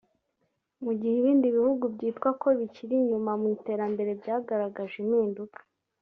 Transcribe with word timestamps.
mu 0.83 0.91
gihe 0.99 1.15
ibindi 1.21 1.47
bihugu 1.55 1.83
byitwa 1.95 2.29
ko 2.41 2.47
bikiri 2.59 2.93
inyuma 3.01 3.31
mu 3.41 3.47
iterambere 3.55 4.11
byagaragaje 4.21 4.95
impinduka 5.05 5.59